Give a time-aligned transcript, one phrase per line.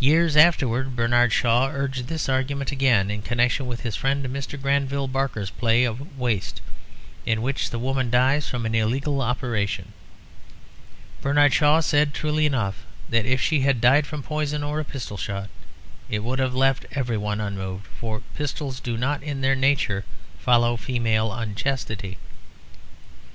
[0.00, 4.58] Years afterwards Bernard Shaw urged this argument again in connection with his friend Mr.
[4.58, 6.62] Granville Barker's play of Waste,
[7.26, 9.92] in which the woman dies from an illegal operation.
[11.20, 15.18] Bernard Shaw said, truly enough, that if she had died from poison or a pistol
[15.18, 15.50] shot
[16.08, 20.06] it would have left everyone unmoved, for pistols do not in their nature
[20.38, 22.16] follow female unchastity.